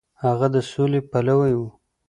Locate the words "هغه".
0.23-0.47